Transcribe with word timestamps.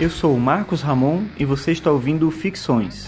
Eu 0.00 0.08
sou 0.08 0.34
o 0.34 0.40
Marcos 0.40 0.80
Ramon 0.80 1.26
e 1.36 1.44
você 1.44 1.72
está 1.72 1.92
ouvindo 1.92 2.30
Ficções. 2.30 3.06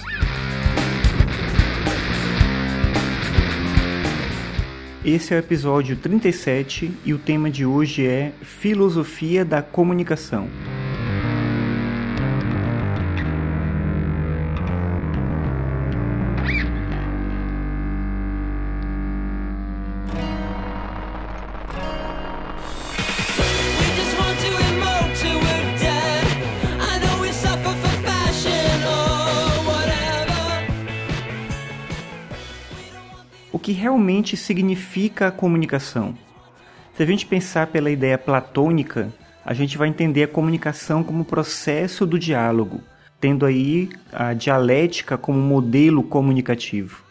Esse 5.02 5.33
é 5.33 5.39
o 5.39 5.39
episódio 5.39 5.97
37 5.97 6.92
e 7.02 7.15
o 7.15 7.18
tema 7.18 7.50
de 7.50 7.65
hoje 7.65 8.07
é 8.07 8.32
Filosofia 8.43 9.43
da 9.43 9.62
Comunicação. 9.62 10.51
Que 33.62 33.72
realmente 33.72 34.36
significa 34.36 35.28
a 35.28 35.32
comunicação. 35.32 36.14
Se 36.94 37.02
a 37.02 37.06
gente 37.06 37.24
pensar 37.24 37.68
pela 37.68 37.90
ideia 37.90 38.18
platônica, 38.18 39.10
a 39.44 39.54
gente 39.54 39.78
vai 39.78 39.88
entender 39.88 40.24
a 40.24 40.28
comunicação 40.28 41.02
como 41.02 41.24
processo 41.24 42.04
do 42.04 42.18
diálogo, 42.18 42.80
tendo 43.20 43.46
aí 43.46 43.88
a 44.12 44.34
dialética 44.34 45.16
como 45.16 45.38
modelo 45.38 46.02
comunicativo. 46.02 47.04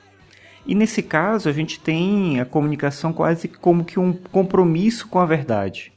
E 0.67 0.75
nesse 0.75 1.01
caso, 1.01 1.49
a 1.49 1.51
gente 1.51 1.79
tem 1.79 2.39
a 2.39 2.45
comunicação 2.45 3.11
quase 3.11 3.47
como 3.47 3.83
que 3.83 3.99
um 3.99 4.13
compromisso 4.13 5.07
com 5.07 5.19
a 5.19 5.25
verdade. 5.25 5.91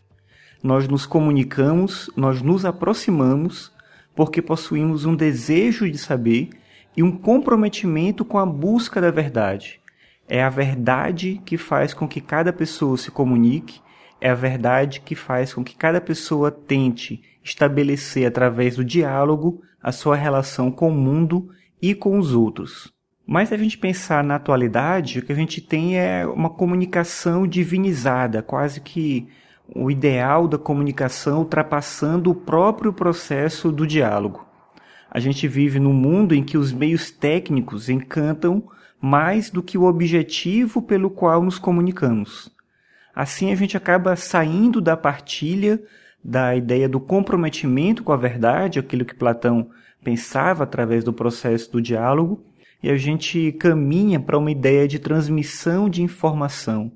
Nós 0.63 0.89
nos 0.89 1.05
comunicamos, 1.05 2.09
nós 2.17 2.41
nos 2.41 2.65
aproximamos 2.65 3.71
porque 4.15 4.41
possuímos 4.41 5.05
um 5.05 5.15
desejo 5.15 5.91
de 5.91 5.99
saber 5.99 6.51
e 6.97 7.03
um 7.03 7.11
comprometimento 7.11 8.25
com 8.25 8.39
a 8.39 8.47
busca 8.47 9.01
da 9.01 9.11
verdade. 9.11 9.84
É 10.29 10.43
a 10.43 10.49
verdade 10.49 11.41
que 11.45 11.57
faz 11.57 11.93
com 11.93 12.09
que 12.09 12.21
cada 12.21 12.53
pessoa 12.53 12.97
se 12.97 13.11
comunique, 13.11 13.81
é 14.21 14.31
a 14.31 14.35
verdade 14.35 15.01
que 15.01 15.15
faz 15.15 15.53
com 15.53 15.63
que 15.63 15.77
cada 15.77 16.01
pessoa 16.01 16.51
tente 16.51 17.23
estabelecer 17.43 18.27
através 18.27 18.77
do 18.77 18.85
diálogo 18.85 19.63
a 19.83 19.93
sua 19.93 20.17
relação 20.17 20.71
com 20.71 20.89
o 20.89 20.95
mundo 20.95 21.51
e 21.81 21.95
com 21.95 22.19
os 22.19 22.35
outros. 22.35 22.93
Mas 23.27 23.49
se 23.49 23.55
a 23.55 23.59
gente 23.59 23.77
pensar 23.77 24.25
na 24.25 24.37
atualidade, 24.37 25.19
o 25.19 25.23
que 25.23 25.33
a 25.33 25.37
gente 25.37 25.61
tem 25.61 25.99
é 25.99 26.27
uma 26.27 26.49
comunicação 26.49 27.47
divinizada, 27.47 28.43
quase 28.43 28.81
que 28.81 29.29
o 29.75 29.91
ideal 29.91 30.47
da 30.47 30.59
comunicação 30.59 31.39
ultrapassando 31.39 32.31
o 32.31 32.35
próprio 32.35 32.93
processo 32.93 33.73
do 33.73 33.87
diálogo. 33.87 34.47
A 35.11 35.21
gente 35.21 35.47
vive 35.47 35.79
num 35.79 35.93
mundo 35.93 36.35
em 36.35 36.43
que 36.43 36.59
os 36.59 36.73
meios 36.73 37.11
técnicos 37.11 37.89
encantam 37.89 38.63
mais 39.05 39.51
do 39.51 39.63
que 39.63 39.77
o 39.77 39.85
objetivo 39.85 40.81
pelo 40.81 41.11
qual 41.11 41.43
nos 41.43 41.59
comunicamos. 41.59 42.51
Assim 43.15 43.53
a 43.53 43.55
gente 43.55 43.77
acaba 43.77 44.17
saindo 44.17 44.81
da 44.81 44.97
partilha 44.97 45.79
da 46.25 46.57
ideia 46.57 46.89
do 46.89 46.99
comprometimento 46.99 48.03
com 48.03 48.13
a 48.13 48.17
verdade, 48.17 48.79
aquilo 48.79 49.05
que 49.05 49.15
Platão 49.15 49.69
pensava 50.03 50.65
através 50.65 51.05
do 51.05 51.13
processo 51.13 51.71
do 51.71 51.83
diálogo, 51.83 52.43
e 52.83 52.89
a 52.89 52.97
gente 52.97 53.53
caminha 53.53 54.19
para 54.19 54.39
uma 54.39 54.51
ideia 54.51 54.89
de 54.89 54.99
transmissão 54.99 55.87
de 55.87 56.03
informação, 56.03 56.91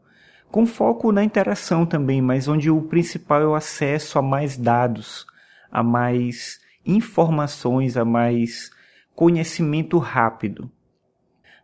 com 0.50 0.64
foco 0.64 1.12
na 1.12 1.22
interação 1.22 1.84
também, 1.84 2.22
mas 2.22 2.48
onde 2.48 2.70
o 2.70 2.80
principal 2.80 3.42
é 3.42 3.46
o 3.46 3.54
acesso 3.54 4.18
a 4.18 4.22
mais 4.22 4.56
dados, 4.56 5.26
a 5.70 5.82
mais 5.82 6.58
informações, 6.86 7.98
a 7.98 8.04
mais 8.04 8.70
conhecimento 9.14 9.98
rápido. 9.98 10.70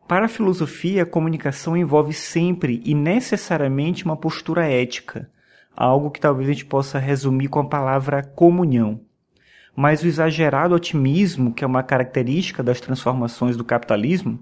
Para 0.06 0.26
a 0.26 0.28
filosofia, 0.28 1.02
a 1.02 1.06
comunicação 1.06 1.74
envolve 1.74 2.12
sempre 2.12 2.82
e 2.84 2.94
necessariamente 2.94 4.04
uma 4.04 4.16
postura 4.16 4.66
ética, 4.66 5.30
algo 5.74 6.10
que 6.10 6.20
talvez 6.20 6.48
a 6.48 6.52
gente 6.52 6.66
possa 6.66 6.98
resumir 6.98 7.48
com 7.48 7.60
a 7.60 7.64
palavra 7.64 8.22
comunhão. 8.22 9.00
Mas 9.74 10.02
o 10.02 10.06
exagerado 10.06 10.74
otimismo, 10.74 11.54
que 11.54 11.64
é 11.64 11.66
uma 11.66 11.82
característica 11.82 12.62
das 12.62 12.82
transformações 12.82 13.56
do 13.56 13.64
capitalismo, 13.64 14.38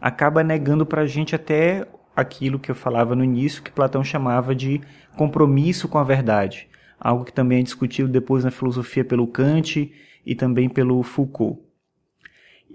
acaba 0.00 0.42
negando 0.42 0.86
para 0.86 1.02
a 1.02 1.06
gente 1.06 1.34
até 1.34 1.86
aquilo 2.16 2.58
que 2.58 2.70
eu 2.70 2.74
falava 2.74 3.14
no 3.14 3.22
início, 3.22 3.62
que 3.62 3.70
Platão 3.70 4.02
chamava 4.02 4.54
de 4.54 4.80
compromisso 5.14 5.88
com 5.88 5.98
a 5.98 6.04
verdade, 6.04 6.68
algo 6.98 7.24
que 7.24 7.32
também 7.32 7.60
é 7.60 7.62
discutido 7.62 8.08
depois 8.08 8.44
na 8.44 8.50
filosofia 8.50 9.04
pelo 9.04 9.26
Kant 9.26 9.92
e 10.24 10.34
também 10.34 10.70
pelo 10.70 11.02
Foucault. 11.02 11.60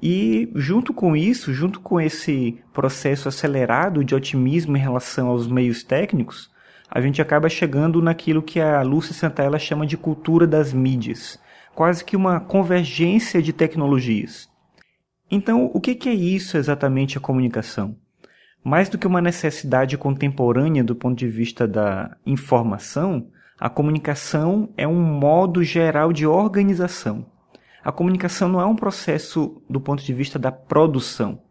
E 0.02 0.52
junto 0.54 0.94
com 0.94 1.16
isso, 1.16 1.54
junto 1.54 1.80
com 1.80 2.00
esse 2.00 2.62
processo 2.72 3.28
acelerado 3.28 4.04
de 4.04 4.14
otimismo 4.14 4.78
em 4.78 4.80
relação 4.80 5.28
aos 5.28 5.48
meios 5.48 5.84
técnicos, 5.84 6.52
a 6.90 7.02
gente 7.02 7.22
acaba 7.22 7.50
chegando 7.50 8.02
naquilo 8.02 8.42
que 8.42 8.60
a 8.60 8.82
Lúcia 8.82 9.14
Santella 9.14 9.58
chama 9.58 9.88
de 9.88 9.98
cultura 9.98 10.46
das 10.46 10.72
mídias, 10.72 11.40
quase 11.74 12.06
que 12.06 12.16
uma 12.16 12.40
convergência 12.40 13.42
de 13.42 13.52
tecnologias. 13.52 14.48
Então, 15.30 15.70
o 15.74 15.82
que 15.82 16.08
é 16.08 16.14
isso 16.14 16.58
exatamente 16.58 17.18
a 17.18 17.22
comunicação? 17.22 17.98
Mais 18.64 18.90
do 18.90 18.98
que 18.98 19.08
uma 19.08 19.22
necessidade 19.22 19.98
contemporânea 19.98 20.84
do 20.84 20.96
ponto 20.96 21.18
de 21.18 21.28
vista 21.28 21.68
da 21.68 22.16
informação, 22.26 23.28
a 23.60 23.70
comunicação 23.70 24.70
é 24.78 24.88
um 24.88 25.02
modo 25.02 25.64
geral 25.64 26.14
de 26.14 26.26
organização 26.26 27.26
a 27.84 27.92
comunicação 27.92 28.50
não 28.50 28.60
é 28.60 28.66
um 28.66 28.76
processo 28.76 29.62
do 29.70 29.80
ponto 29.80 30.04
de 30.04 30.14
vista 30.14 30.38
da 30.38 30.52
produção. 30.52 31.42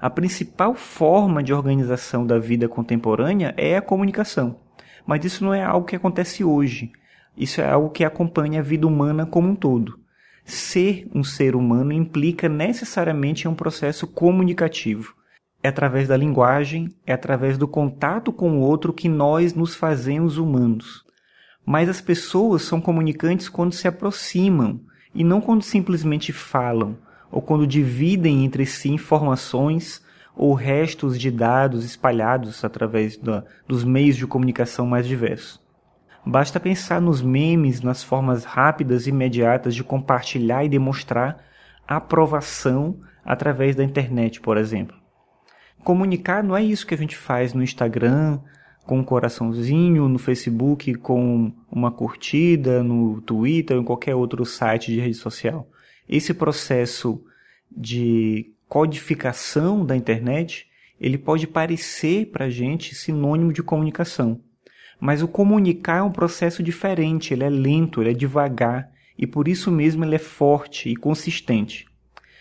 A 0.00 0.10
principal 0.10 0.74
forma 0.74 1.42
de 1.42 1.54
organização 1.54 2.26
da 2.26 2.38
vida 2.38 2.68
contemporânea 2.68 3.54
é 3.56 3.76
a 3.76 3.82
comunicação. 3.82 4.60
Mas 5.06 5.24
isso 5.24 5.44
não 5.44 5.54
é 5.54 5.62
algo 5.62 5.86
que 5.86 5.96
acontece 5.96 6.44
hoje. 6.44 6.92
Isso 7.36 7.60
é 7.60 7.70
algo 7.70 7.90
que 7.90 8.04
acompanha 8.04 8.60
a 8.60 8.62
vida 8.62 8.86
humana 8.86 9.24
como 9.24 9.48
um 9.48 9.54
todo. 9.54 9.98
Ser 10.44 11.08
um 11.14 11.24
ser 11.24 11.56
humano 11.56 11.92
implica 11.92 12.48
necessariamente 12.48 13.48
um 13.48 13.54
processo 13.54 14.06
comunicativo. 14.06 15.14
É 15.62 15.68
através 15.68 16.08
da 16.08 16.16
linguagem, 16.16 16.94
é 17.04 17.12
através 17.12 17.58
do 17.58 17.66
contato 17.66 18.32
com 18.32 18.58
o 18.58 18.60
outro 18.60 18.92
que 18.92 19.08
nós 19.08 19.54
nos 19.54 19.74
fazemos 19.74 20.38
humanos. 20.38 21.04
Mas 21.64 21.88
as 21.88 22.00
pessoas 22.00 22.62
são 22.62 22.80
comunicantes 22.80 23.48
quando 23.48 23.72
se 23.72 23.88
aproximam, 23.88 24.80
e 25.16 25.24
não 25.24 25.40
quando 25.40 25.62
simplesmente 25.62 26.32
falam 26.32 26.96
ou 27.32 27.42
quando 27.42 27.66
dividem 27.66 28.44
entre 28.44 28.66
si 28.66 28.90
informações 28.90 30.04
ou 30.36 30.52
restos 30.52 31.18
de 31.18 31.30
dados 31.30 31.84
espalhados 31.84 32.62
através 32.62 33.16
da, 33.16 33.42
dos 33.66 33.82
meios 33.82 34.16
de 34.16 34.26
comunicação 34.26 34.86
mais 34.86 35.06
diversos. 35.06 35.60
Basta 36.24 36.60
pensar 36.60 37.00
nos 37.00 37.22
memes, 37.22 37.80
nas 37.80 38.02
formas 38.02 38.44
rápidas 38.44 39.06
e 39.06 39.10
imediatas 39.10 39.74
de 39.74 39.82
compartilhar 39.82 40.64
e 40.64 40.68
demonstrar 40.68 41.38
aprovação 41.88 43.00
através 43.24 43.74
da 43.74 43.84
internet, 43.84 44.40
por 44.40 44.58
exemplo. 44.58 44.96
Comunicar 45.82 46.42
não 46.42 46.56
é 46.56 46.62
isso 46.62 46.86
que 46.86 46.94
a 46.94 46.98
gente 46.98 47.16
faz 47.16 47.54
no 47.54 47.62
Instagram, 47.62 48.40
com 48.84 48.98
um 48.98 49.04
coraçãozinho 49.04 50.08
no 50.08 50.18
Facebook, 50.18 50.94
com 50.96 51.52
uma 51.76 51.90
curtida 51.90 52.82
no 52.82 53.20
Twitter 53.20 53.76
ou 53.76 53.82
em 53.82 53.84
qualquer 53.84 54.14
outro 54.14 54.46
site 54.46 54.90
de 54.90 54.98
rede 54.98 55.16
social. 55.16 55.68
Esse 56.08 56.32
processo 56.32 57.22
de 57.70 58.50
codificação 58.66 59.84
da 59.84 59.94
internet, 59.94 60.66
ele 60.98 61.18
pode 61.18 61.46
parecer 61.46 62.30
para 62.30 62.46
a 62.46 62.50
gente 62.50 62.94
sinônimo 62.94 63.52
de 63.52 63.62
comunicação. 63.62 64.40
Mas 64.98 65.20
o 65.20 65.28
comunicar 65.28 65.98
é 65.98 66.02
um 66.02 66.10
processo 66.10 66.62
diferente, 66.62 67.34
ele 67.34 67.44
é 67.44 67.50
lento, 67.50 68.00
ele 68.00 68.10
é 68.12 68.14
devagar 68.14 68.90
e 69.18 69.26
por 69.26 69.46
isso 69.46 69.70
mesmo 69.70 70.02
ele 70.02 70.14
é 70.14 70.18
forte 70.18 70.88
e 70.88 70.96
consistente. 70.96 71.86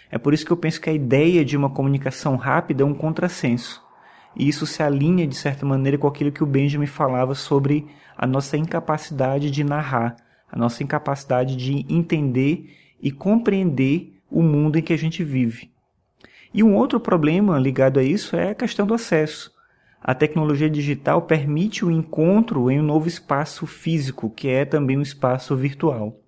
É 0.09 0.17
por 0.17 0.33
isso 0.33 0.45
que 0.45 0.51
eu 0.51 0.57
penso 0.57 0.79
que 0.79 0.89
a 0.89 0.93
ideia 0.93 1.43
de 1.43 1.57
uma 1.57 1.69
comunicação 1.69 2.38
rápida 2.38 2.83
é 2.83 2.85
um 2.85 2.93
contrassenso. 2.93 3.84
E 4.35 4.47
isso 4.47 4.65
se 4.65 4.83
alinha, 4.83 5.25
de 5.25 5.35
certa 5.35 5.65
maneira, 5.65 5.97
com 5.97 6.07
aquilo 6.07 6.31
que 6.31 6.43
o 6.43 6.47
Benjamin 6.47 6.85
falava 6.85 7.33
sobre 7.33 7.87
a 8.17 8.27
nossa 8.27 8.57
incapacidade 8.57 9.49
de 9.49 9.63
narrar, 9.63 10.15
a 10.51 10.57
nossa 10.57 10.83
incapacidade 10.83 11.55
de 11.55 11.85
entender 11.89 12.69
e 13.01 13.11
compreender 13.11 14.13
o 14.29 14.41
mundo 14.41 14.77
em 14.77 14.81
que 14.81 14.93
a 14.93 14.97
gente 14.97 15.23
vive. 15.23 15.71
E 16.53 16.63
um 16.63 16.75
outro 16.75 16.99
problema 16.99 17.59
ligado 17.59 17.99
a 17.99 18.03
isso 18.03 18.35
é 18.35 18.51
a 18.51 18.55
questão 18.55 18.85
do 18.85 18.93
acesso. 18.93 19.53
A 20.01 20.13
tecnologia 20.13 20.69
digital 20.69 21.21
permite 21.23 21.83
o 21.83 21.91
encontro 21.91 22.69
em 22.69 22.79
um 22.79 22.83
novo 22.83 23.07
espaço 23.07 23.65
físico, 23.65 24.29
que 24.29 24.47
é 24.47 24.63
também 24.63 24.97
um 24.97 25.01
espaço 25.01 25.55
virtual. 25.55 26.19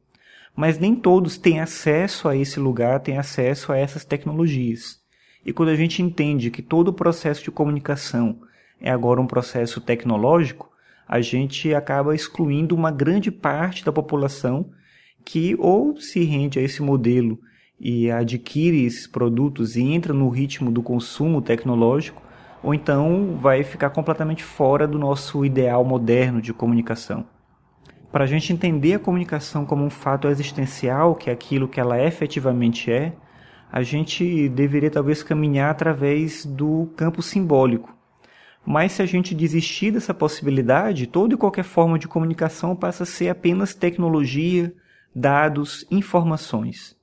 Mas 0.56 0.80
nem 0.80 0.95
todos 0.95 1.38
têm 1.38 1.60
acesso 1.60 2.27
a 2.27 2.36
esse 2.36 2.60
lugar, 2.60 3.00
têm 3.00 3.18
acesso 3.18 3.71
a 3.71 3.77
essas 3.77 4.03
tecnologias. 4.03 5.00
E 5.48 5.54
quando 5.54 5.70
a 5.70 5.76
gente 5.76 6.02
entende 6.04 6.52
que 6.52 6.62
todo 6.62 6.90
o 6.90 6.94
processo 6.94 7.42
de 7.42 7.50
comunicação 7.50 8.40
é 8.82 8.92
agora 8.92 9.22
um 9.22 9.26
processo 9.26 9.80
tecnológico, 9.80 10.70
a 11.08 11.22
gente 11.22 11.74
acaba 11.74 12.14
excluindo 12.14 12.76
uma 12.76 12.92
grande 12.92 13.32
parte 13.32 13.86
da 13.86 13.94
população 13.94 14.70
que 15.24 15.56
ou 15.58 15.96
se 16.02 16.22
rende 16.26 16.60
a 16.60 16.62
esse 16.62 16.82
modelo 16.82 17.40
e 17.80 18.12
adquire 18.12 18.84
esses 18.84 19.08
produtos 19.08 19.78
e 19.78 19.84
entra 19.84 20.14
no 20.14 20.28
ritmo 20.28 20.70
do 20.70 20.84
consumo 20.84 21.42
tecnológico, 21.42 22.22
ou 22.62 22.74
então 22.74 23.38
vai 23.40 23.64
ficar 23.64 23.92
completamente 23.92 24.44
fora 24.44 24.86
do 24.86 25.00
nosso 25.00 25.46
ideal 25.46 25.86
moderno 25.86 26.42
de 26.42 26.54
comunicação. 26.54 27.26
Para 28.12 28.26
a 28.26 28.28
gente 28.28 28.52
entender 28.52 28.96
a 28.96 29.00
comunicação 29.00 29.66
como 29.66 29.86
um 29.86 29.90
fato 29.90 30.28
existencial, 30.28 31.16
que 31.16 31.30
é 31.30 31.34
aquilo 31.34 31.70
que 31.70 31.80
ela 31.80 32.04
efetivamente 32.04 32.92
é, 32.92 33.14
a 33.72 33.84
gente 33.84 34.48
deveria 34.50 34.90
talvez 34.90 35.22
caminhar 35.22 35.72
através 35.72 36.46
do 36.46 36.92
campo 36.96 37.22
simbólico. 37.22 37.96
Mas 38.66 38.94
se 38.94 39.02
a 39.02 39.06
gente 39.06 39.34
desistir 39.34 39.92
dessa 39.92 40.14
possibilidade, 40.14 41.08
toda 41.08 41.34
e 41.34 41.38
qualquer 41.38 41.64
forma 41.64 41.98
de 41.98 42.08
comunicação 42.08 42.75
passa 42.75 43.04
a 43.04 43.06
ser 43.06 43.30
apenas 43.30 43.74
tecnologia, 43.74 44.74
dados, 45.16 45.86
informações. 45.90 46.96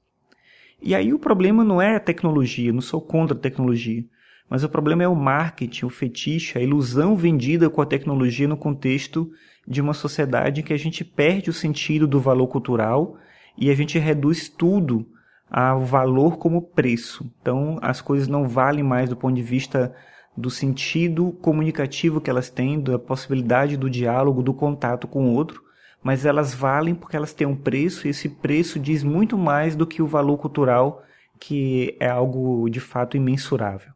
E 0.80 0.94
aí 0.94 1.14
o 1.14 1.18
problema 1.18 1.64
não 1.64 1.80
é 1.80 1.96
a 1.96 2.00
tecnologia, 2.00 2.72
não 2.72 2.82
sou 2.82 3.00
contra 3.00 3.36
a 3.36 3.40
tecnologia, 3.40 4.04
mas 4.48 4.62
o 4.62 4.68
problema 4.68 5.02
é 5.02 5.08
o 5.08 5.16
marketing, 5.16 5.86
o 5.86 5.90
fetiche, 5.90 6.58
a 6.58 6.60
ilusão 6.60 7.16
vendida 7.16 7.70
com 7.70 7.80
a 7.80 7.86
tecnologia 7.86 8.46
no 8.46 8.56
contexto 8.56 9.30
de 9.66 9.80
uma 9.80 9.94
sociedade 9.94 10.60
em 10.60 10.64
que 10.64 10.74
a 10.74 10.78
gente 10.78 11.02
perde 11.02 11.48
o 11.48 11.54
sentido 11.54 12.06
do 12.06 12.20
valor 12.20 12.48
cultural 12.48 13.16
e 13.56 13.70
a 13.70 13.74
gente 13.74 13.98
reduz 13.98 14.48
tudo 14.48 15.06
ao 15.56 15.84
valor 15.84 16.36
como 16.36 16.60
preço. 16.60 17.24
Então 17.40 17.78
as 17.80 18.00
coisas 18.00 18.26
não 18.26 18.48
valem 18.48 18.82
mais 18.82 19.08
do 19.08 19.14
ponto 19.14 19.36
de 19.36 19.42
vista 19.42 19.94
do 20.36 20.50
sentido 20.50 21.30
comunicativo 21.40 22.20
que 22.20 22.28
elas 22.28 22.50
têm, 22.50 22.80
da 22.80 22.98
possibilidade 22.98 23.76
do 23.76 23.88
diálogo, 23.88 24.42
do 24.42 24.52
contato 24.52 25.06
com 25.06 25.28
o 25.28 25.32
outro, 25.32 25.62
mas 26.02 26.26
elas 26.26 26.52
valem 26.52 26.92
porque 26.92 27.16
elas 27.16 27.32
têm 27.32 27.46
um 27.46 27.54
preço 27.54 28.04
e 28.04 28.10
esse 28.10 28.28
preço 28.28 28.80
diz 28.80 29.04
muito 29.04 29.38
mais 29.38 29.76
do 29.76 29.86
que 29.86 30.02
o 30.02 30.08
valor 30.08 30.38
cultural, 30.38 31.04
que 31.38 31.96
é 32.00 32.08
algo 32.08 32.68
de 32.68 32.80
fato 32.80 33.16
imensurável. 33.16 33.92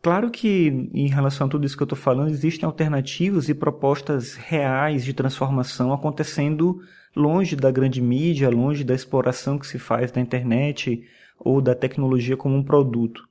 Claro 0.00 0.30
que, 0.30 0.88
em 0.94 1.08
relação 1.08 1.48
a 1.48 1.50
tudo 1.50 1.66
isso 1.66 1.76
que 1.76 1.82
eu 1.82 1.84
estou 1.84 1.98
falando, 1.98 2.30
existem 2.30 2.64
alternativas 2.64 3.50
e 3.50 3.54
propostas 3.54 4.36
reais 4.36 5.04
de 5.04 5.12
transformação 5.12 5.92
acontecendo 5.92 6.80
longe 7.18 7.56
da 7.56 7.70
grande 7.70 8.00
mídia, 8.00 8.48
longe 8.48 8.84
da 8.84 8.94
exploração 8.94 9.58
que 9.58 9.66
se 9.66 9.78
faz 9.78 10.12
da 10.12 10.20
internet 10.20 11.04
ou 11.38 11.60
da 11.60 11.74
tecnologia 11.74 12.36
como 12.36 12.56
um 12.56 12.62
produto. 12.62 13.28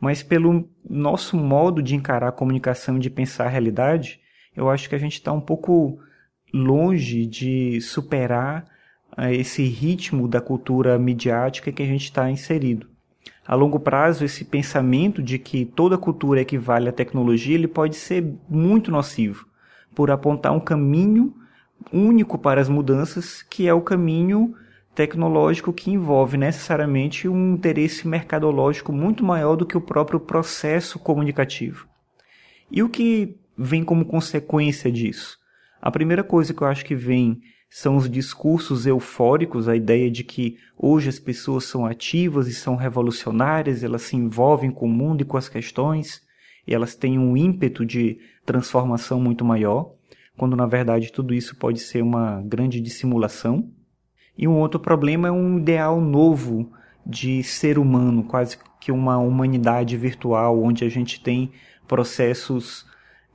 Mas 0.00 0.22
pelo 0.22 0.68
nosso 0.88 1.36
modo 1.36 1.82
de 1.82 1.94
encarar 1.94 2.28
a 2.28 2.32
comunicação 2.32 2.96
e 2.96 3.00
de 3.00 3.10
pensar 3.10 3.46
a 3.46 3.50
realidade, 3.50 4.20
eu 4.56 4.70
acho 4.70 4.88
que 4.88 4.94
a 4.94 4.98
gente 4.98 5.14
está 5.14 5.32
um 5.32 5.40
pouco 5.40 5.98
longe 6.54 7.26
de 7.26 7.80
superar 7.80 8.64
uh, 9.18 9.24
esse 9.32 9.62
ritmo 9.64 10.26
da 10.26 10.40
cultura 10.40 10.98
midiática 10.98 11.70
que 11.70 11.82
a 11.82 11.86
gente 11.86 12.04
está 12.04 12.30
inserido. 12.30 12.88
A 13.46 13.54
longo 13.54 13.80
prazo, 13.80 14.24
esse 14.24 14.44
pensamento 14.44 15.22
de 15.22 15.38
que 15.38 15.64
toda 15.64 15.98
cultura 15.98 16.40
equivale 16.40 16.88
à 16.88 16.92
tecnologia, 16.92 17.54
ele 17.54 17.68
pode 17.68 17.96
ser 17.96 18.24
muito 18.48 18.90
nocivo, 18.90 19.46
por 19.94 20.10
apontar 20.10 20.52
um 20.52 20.60
caminho 20.60 21.34
único 21.92 22.38
para 22.38 22.60
as 22.60 22.68
mudanças, 22.68 23.42
que 23.42 23.66
é 23.66 23.74
o 23.74 23.80
caminho 23.80 24.54
tecnológico 24.94 25.72
que 25.72 25.90
envolve 25.90 26.36
necessariamente 26.36 27.28
um 27.28 27.54
interesse 27.54 28.06
mercadológico 28.06 28.92
muito 28.92 29.24
maior 29.24 29.56
do 29.56 29.64
que 29.64 29.76
o 29.76 29.80
próprio 29.80 30.20
processo 30.20 30.98
comunicativo. 30.98 31.86
E 32.70 32.82
o 32.82 32.88
que 32.88 33.36
vem 33.56 33.84
como 33.84 34.04
consequência 34.04 34.90
disso? 34.90 35.38
A 35.80 35.90
primeira 35.90 36.22
coisa 36.22 36.52
que 36.52 36.62
eu 36.62 36.66
acho 36.66 36.84
que 36.84 36.94
vem 36.94 37.40
são 37.70 37.96
os 37.96 38.10
discursos 38.10 38.84
eufóricos, 38.84 39.68
a 39.68 39.76
ideia 39.76 40.10
de 40.10 40.24
que 40.24 40.58
hoje 40.76 41.08
as 41.08 41.18
pessoas 41.18 41.64
são 41.64 41.86
ativas 41.86 42.48
e 42.48 42.52
são 42.52 42.74
revolucionárias, 42.74 43.84
elas 43.84 44.02
se 44.02 44.16
envolvem 44.16 44.70
com 44.70 44.86
o 44.86 44.90
mundo 44.90 45.22
e 45.22 45.24
com 45.24 45.36
as 45.36 45.48
questões, 45.48 46.20
e 46.66 46.74
elas 46.74 46.96
têm 46.96 47.18
um 47.18 47.36
ímpeto 47.36 47.86
de 47.86 48.18
transformação 48.44 49.20
muito 49.20 49.44
maior, 49.44 49.92
quando 50.40 50.56
na 50.56 50.64
verdade 50.64 51.12
tudo 51.12 51.34
isso 51.34 51.54
pode 51.54 51.80
ser 51.80 52.02
uma 52.02 52.40
grande 52.40 52.80
dissimulação. 52.80 53.70
E 54.38 54.48
um 54.48 54.56
outro 54.58 54.80
problema 54.80 55.28
é 55.28 55.30
um 55.30 55.58
ideal 55.58 56.00
novo 56.00 56.72
de 57.04 57.42
ser 57.42 57.78
humano, 57.78 58.24
quase 58.24 58.56
que 58.80 58.90
uma 58.90 59.18
humanidade 59.18 59.98
virtual, 59.98 60.62
onde 60.62 60.82
a 60.82 60.88
gente 60.88 61.20
tem 61.20 61.52
processos 61.86 62.86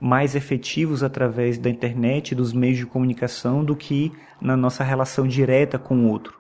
mais 0.01 0.33
efetivos 0.33 1.03
através 1.03 1.59
da 1.59 1.69
internet 1.69 2.33
dos 2.33 2.51
meios 2.51 2.79
de 2.79 2.87
comunicação 2.87 3.63
do 3.63 3.75
que 3.75 4.11
na 4.41 4.57
nossa 4.57 4.83
relação 4.83 5.27
direta 5.27 5.77
com 5.77 5.95
o 5.95 6.09
outro. 6.09 6.33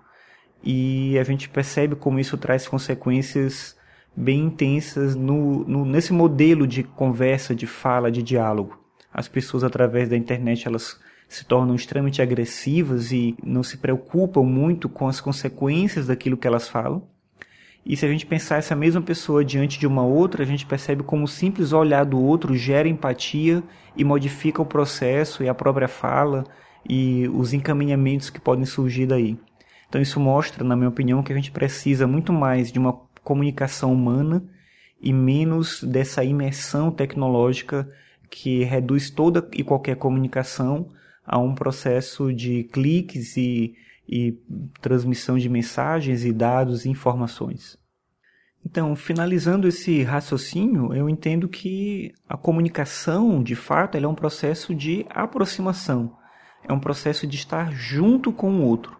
E 0.63 1.15
a 1.19 1.23
gente 1.23 1.47
percebe 1.47 1.95
como 1.95 2.17
isso 2.17 2.39
traz 2.39 2.67
consequências 2.67 3.77
bem 4.15 4.45
intensas 4.45 5.15
no, 5.15 5.63
no, 5.63 5.85
nesse 5.85 6.11
modelo 6.11 6.65
de 6.65 6.81
conversa, 6.81 7.53
de 7.53 7.67
fala, 7.67 8.11
de 8.11 8.23
diálogo. 8.23 8.83
As 9.15 9.29
pessoas 9.29 9.63
através 9.63 10.09
da 10.09 10.17
internet 10.17 10.67
elas 10.67 10.99
se 11.25 11.45
tornam 11.45 11.73
extremamente 11.73 12.21
agressivas 12.21 13.13
e 13.13 13.33
não 13.41 13.63
se 13.63 13.77
preocupam 13.77 14.43
muito 14.43 14.89
com 14.89 15.07
as 15.07 15.21
consequências 15.21 16.07
daquilo 16.07 16.35
que 16.35 16.45
elas 16.45 16.67
falam. 16.67 17.07
E 17.85 17.95
se 17.95 18.05
a 18.05 18.09
gente 18.09 18.25
pensar 18.25 18.57
essa 18.57 18.75
mesma 18.75 19.01
pessoa 19.01 19.45
diante 19.45 19.79
de 19.79 19.87
uma 19.87 20.03
outra, 20.03 20.43
a 20.43 20.45
gente 20.45 20.65
percebe 20.65 21.01
como 21.01 21.23
o 21.23 21.29
simples 21.29 21.71
olhar 21.71 22.03
do 22.03 22.19
outro 22.19 22.57
gera 22.57 22.89
empatia 22.89 23.63
e 23.95 24.03
modifica 24.03 24.61
o 24.61 24.65
processo 24.65 25.41
e 25.43 25.47
a 25.47 25.53
própria 25.53 25.87
fala 25.87 26.43
e 26.87 27.25
os 27.29 27.53
encaminhamentos 27.53 28.29
que 28.29 28.41
podem 28.41 28.65
surgir 28.65 29.05
daí. 29.05 29.39
Então 29.87 30.01
isso 30.01 30.19
mostra, 30.19 30.61
na 30.61 30.75
minha 30.75 30.89
opinião, 30.89 31.23
que 31.23 31.31
a 31.31 31.35
gente 31.35 31.51
precisa 31.51 32.05
muito 32.05 32.33
mais 32.33 32.69
de 32.69 32.77
uma 32.77 32.99
comunicação 33.23 33.93
humana 33.93 34.43
e 34.99 35.13
menos 35.13 35.81
dessa 35.81 36.21
imersão 36.21 36.91
tecnológica 36.91 37.87
que 38.29 38.63
reduz 38.63 39.09
toda 39.09 39.47
e 39.53 39.63
qualquer 39.63 39.95
comunicação 39.95 40.91
a 41.25 41.37
um 41.37 41.55
processo 41.55 42.33
de 42.33 42.63
cliques 42.65 43.35
e 43.37 43.75
e 44.07 44.37
transmissão 44.81 45.37
de 45.37 45.49
mensagens 45.49 46.23
e 46.23 46.31
dados 46.31 46.85
e 46.85 46.89
informações. 46.89 47.77
Então, 48.63 48.95
finalizando 48.95 49.67
esse 49.67 50.01
raciocínio, 50.01 50.93
eu 50.93 51.07
entendo 51.07 51.47
que 51.47 52.13
a 52.27 52.35
comunicação, 52.35 53.43
de 53.43 53.55
fato, 53.55 53.97
é 53.97 54.07
um 54.07 54.15
processo 54.15 54.73
de 54.73 55.05
aproximação, 55.09 56.15
é 56.67 56.73
um 56.73 56.79
processo 56.79 57.27
de 57.27 57.35
estar 57.35 57.71
junto 57.71 58.31
com 58.31 58.51
o 58.51 58.63
outro. 58.63 58.97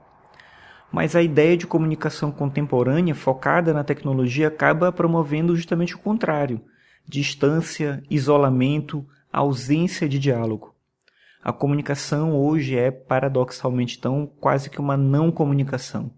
Mas 0.92 1.16
a 1.16 1.22
ideia 1.22 1.57
de 1.57 1.66
comunicação 1.66 2.32
contemporânea 2.32 3.15
focada 3.15 3.74
na 3.74 3.84
tecnologia 3.84 4.48
acaba 4.48 4.91
promovendo 4.91 5.55
justamente 5.55 5.96
o 5.96 6.00
contrário: 6.00 6.62
distância, 7.08 8.03
isolamento, 8.10 9.05
ausência 9.39 10.08
de 10.08 10.18
diálogo. 10.18 10.74
A 11.44 11.51
comunicação 11.51 12.36
hoje 12.36 12.77
é, 12.77 12.89
paradoxalmente, 12.89 14.00
tão 14.00 14.25
quase 14.25 14.70
que 14.70 14.80
uma 14.80 14.98
não 14.98 15.32
comunicação. 15.32 16.12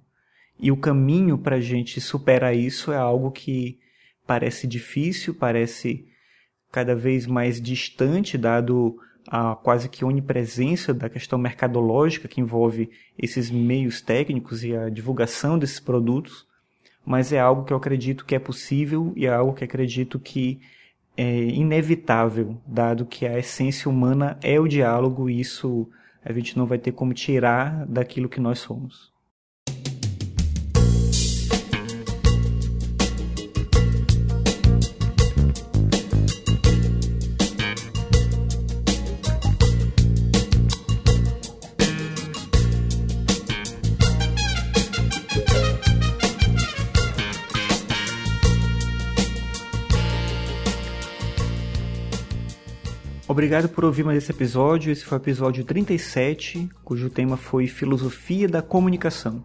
E 0.59 0.71
o 0.71 0.77
caminho 0.77 1.37
para 1.37 1.57
a 1.57 1.59
gente 1.59 1.99
superar 1.99 2.55
isso 2.55 2.91
é 2.91 2.97
algo 2.97 3.31
que 3.31 3.79
parece 4.25 4.67
difícil, 4.67 5.33
parece 5.33 6.05
cada 6.71 6.95
vez 6.95 7.25
mais 7.25 7.61
distante, 7.61 8.37
dado 8.37 8.97
a 9.27 9.55
quase 9.55 9.89
que 9.89 10.05
onipresença 10.05 10.93
da 10.93 11.09
questão 11.09 11.37
mercadológica 11.37 12.27
que 12.27 12.39
envolve 12.39 12.89
esses 13.17 13.51
meios 13.51 13.99
técnicos 13.99 14.63
e 14.63 14.75
a 14.75 14.89
divulgação 14.89 15.59
desses 15.59 15.79
produtos, 15.79 16.47
mas 17.05 17.33
é 17.33 17.39
algo 17.39 17.65
que 17.65 17.73
eu 17.73 17.77
acredito 17.77 18.25
que 18.25 18.35
é 18.35 18.39
possível 18.39 19.11
e 19.15 19.25
é 19.25 19.33
algo 19.33 19.53
que 19.53 19.63
acredito 19.63 20.19
que 20.19 20.61
é 21.17 21.39
inevitável, 21.45 22.55
dado 22.65 23.05
que 23.05 23.25
a 23.25 23.39
essência 23.39 23.89
humana 23.89 24.37
é 24.41 24.59
o 24.59 24.67
diálogo 24.67 25.29
e 25.29 25.39
isso 25.39 25.89
a 26.23 26.31
gente 26.31 26.55
não 26.57 26.65
vai 26.65 26.77
ter 26.77 26.91
como 26.91 27.13
tirar 27.13 27.85
daquilo 27.87 28.29
que 28.29 28.39
nós 28.39 28.59
somos. 28.59 29.11
Obrigado 53.29 53.67
por 53.67 53.83
ouvir 53.83 54.05
mais 54.05 54.19
esse 54.19 54.31
episódio. 54.31 54.89
Esse 54.89 55.03
foi 55.03 55.17
o 55.17 55.21
episódio 55.21 55.65
37, 55.65 56.69
cujo 56.81 57.09
tema 57.09 57.35
foi 57.35 57.67
Filosofia 57.67 58.47
da 58.47 58.61
Comunicação. 58.61 59.43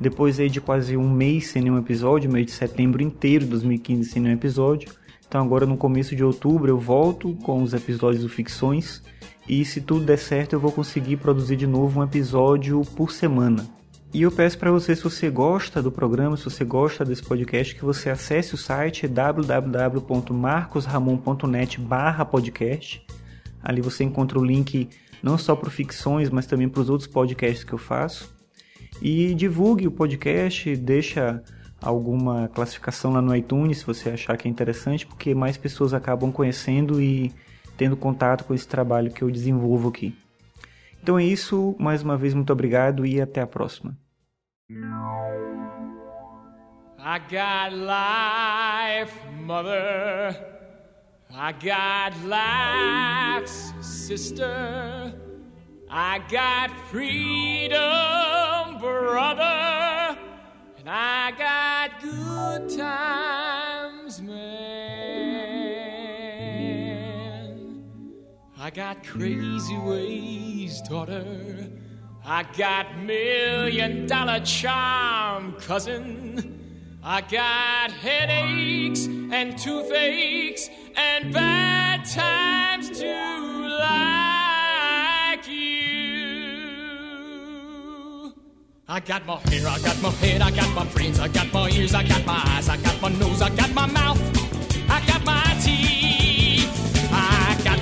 Depois 0.00 0.40
aí 0.40 0.48
de 0.48 0.62
quase 0.62 0.96
um 0.96 1.12
mês 1.12 1.48
sem 1.48 1.60
nenhum 1.60 1.76
episódio, 1.76 2.32
mês 2.32 2.46
de 2.46 2.52
setembro 2.52 3.02
inteiro 3.02 3.44
de 3.44 3.50
2015 3.50 4.08
sem 4.08 4.22
nenhum 4.22 4.34
episódio. 4.34 4.90
Então 5.28 5.42
agora 5.42 5.66
no 5.66 5.76
começo 5.76 6.16
de 6.16 6.24
outubro 6.24 6.70
eu 6.70 6.78
volto 6.78 7.34
com 7.42 7.62
os 7.62 7.74
episódios 7.74 8.22
do 8.22 8.30
Ficções. 8.30 9.02
E 9.46 9.62
se 9.62 9.82
tudo 9.82 10.06
der 10.06 10.18
certo 10.18 10.54
eu 10.54 10.60
vou 10.60 10.72
conseguir 10.72 11.18
produzir 11.18 11.56
de 11.56 11.66
novo 11.66 12.00
um 12.00 12.02
episódio 12.02 12.80
por 12.96 13.12
semana. 13.12 13.79
E 14.12 14.22
eu 14.22 14.32
peço 14.32 14.58
para 14.58 14.72
você, 14.72 14.96
se 14.96 15.04
você 15.04 15.30
gosta 15.30 15.80
do 15.80 15.92
programa, 15.92 16.36
se 16.36 16.42
você 16.42 16.64
gosta 16.64 17.04
desse 17.04 17.22
podcast, 17.22 17.76
que 17.76 17.84
você 17.84 18.10
acesse 18.10 18.54
o 18.54 18.58
site 18.58 19.06
www.marcosramon.net 19.06 21.80
podcast. 22.28 23.06
Ali 23.62 23.80
você 23.80 24.02
encontra 24.02 24.36
o 24.36 24.44
link 24.44 24.88
não 25.22 25.38
só 25.38 25.54
para 25.54 25.70
ficções, 25.70 26.28
mas 26.28 26.44
também 26.44 26.68
para 26.68 26.80
os 26.80 26.90
outros 26.90 27.08
podcasts 27.08 27.62
que 27.62 27.72
eu 27.72 27.78
faço. 27.78 28.34
E 29.00 29.32
divulgue 29.34 29.86
o 29.86 29.92
podcast, 29.92 30.74
deixa 30.74 31.40
alguma 31.80 32.48
classificação 32.48 33.12
lá 33.12 33.22
no 33.22 33.36
iTunes 33.36 33.78
se 33.78 33.86
você 33.86 34.10
achar 34.10 34.36
que 34.36 34.48
é 34.48 34.50
interessante, 34.50 35.06
porque 35.06 35.36
mais 35.36 35.56
pessoas 35.56 35.94
acabam 35.94 36.32
conhecendo 36.32 37.00
e 37.00 37.32
tendo 37.76 37.96
contato 37.96 38.42
com 38.44 38.54
esse 38.54 38.66
trabalho 38.66 39.12
que 39.12 39.22
eu 39.22 39.30
desenvolvo 39.30 39.88
aqui. 39.88 40.16
Então 41.02 41.18
é 41.18 41.24
isso, 41.24 41.74
mais 41.78 42.02
uma 42.02 42.16
vez 42.16 42.34
muito 42.34 42.52
obrigado 42.52 43.06
e 43.06 43.20
até 43.20 43.40
a 43.40 43.46
próxima. 43.46 43.96
I 47.02 47.18
got 47.28 47.72
life, 47.72 49.12
mother. 49.42 50.36
I 51.32 51.52
got 51.52 52.12
life's 52.26 53.72
sister. 53.80 55.14
I 55.88 56.18
got 56.30 56.70
freedom, 56.90 58.78
brother. 58.78 60.16
And 60.78 60.88
I 60.88 61.32
got 61.32 62.00
good 62.00 62.68
times, 62.68 63.19
I 68.70 68.72
got 68.72 69.02
crazy 69.04 69.76
ways, 69.78 70.80
daughter. 70.82 71.26
I 72.24 72.44
got 72.56 72.98
million 72.98 74.06
dollar 74.06 74.38
charm, 74.44 75.54
cousin. 75.54 76.96
I 77.02 77.20
got 77.22 77.90
headaches 77.90 79.06
and 79.06 79.58
toothaches 79.58 80.70
and 80.96 81.34
bad 81.34 82.04
times 82.04 82.96
to 83.00 83.12
like 83.80 85.48
you. 85.48 86.22
I 88.86 89.00
got 89.00 89.26
my 89.26 89.40
hair, 89.50 89.66
I 89.66 89.80
got 89.80 90.00
my 90.00 90.10
head, 90.10 90.42
I 90.42 90.52
got 90.52 90.72
my 90.76 90.84
brains, 90.92 91.18
I 91.18 91.26
got 91.26 91.52
my 91.52 91.68
ears, 91.70 91.92
I 91.92 92.04
got 92.06 92.24
my 92.24 92.40
eyes, 92.46 92.68
I 92.68 92.76
got 92.76 93.02
my 93.02 93.08
nose, 93.08 93.42
I 93.42 93.50
got 93.50 93.74
my 93.74 93.86
mouth, 93.86 94.20
I 94.88 95.04
got 95.08 95.24
my 95.24 95.42
teeth, 95.60 95.99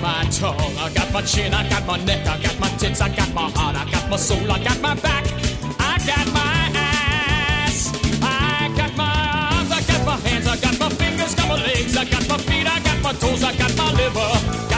got 0.01 0.25
my 0.25 0.31
tongue, 0.31 0.77
I 0.79 0.93
got 0.93 1.13
my 1.13 1.23
chin, 1.23 1.55
I 1.55 1.69
got 1.69 1.87
my 1.87 1.97
neck, 2.05 2.27
I 2.27 2.41
got 2.43 2.59
my 2.61 2.69
tits, 2.79 3.01
I 3.01 3.09
got 3.15 3.33
my 3.35 3.51
heart, 3.51 3.77
I 3.77 3.91
got 3.91 4.09
my 4.11 4.17
soul, 4.17 4.51
I 4.51 4.63
got 4.63 4.81
my 4.81 4.95
back, 4.95 5.25
I 5.79 5.99
got 6.07 6.27
my 6.33 6.71
ass, 6.75 7.93
I 8.23 8.73
got 8.77 8.97
my 8.97 9.51
arms, 9.53 9.71
I 9.73 9.81
got 9.83 10.07
my 10.07 10.17
hands, 10.29 10.47
I 10.47 10.57
got 10.57 10.79
my 10.79 10.89
fingers, 10.91 11.35
got 11.35 11.49
my 11.49 11.63
legs, 11.63 11.97
I 11.97 12.05
got 12.05 12.29
my 12.29 12.39
feet, 12.39 12.67
I 12.67 12.81
got 12.81 13.03
my 13.03 13.13
toes, 13.13 13.43
I 13.43 13.57
got 13.57 13.77
my 13.77 13.93
liver, 13.93 14.71
got 14.71 14.78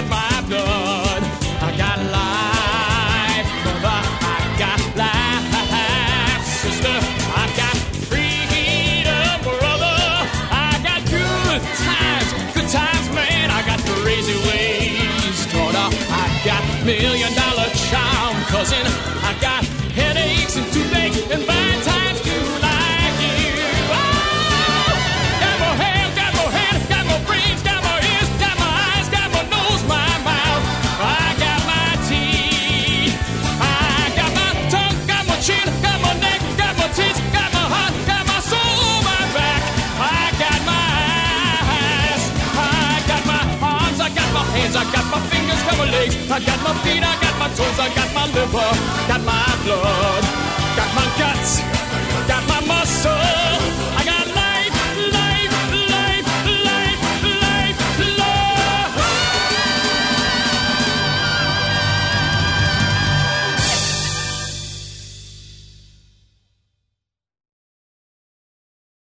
got 46.47 46.61
my 46.63 46.73
feet, 46.83 47.03
I 47.03 47.15
got 47.21 47.35
my 47.39 47.49
toes, 47.55 47.79
I 47.79 47.89
got 47.95 48.11
my 48.15 48.27
liver, 48.35 48.71
got 49.09 49.23
my 49.25 49.45
blood, 49.65 50.00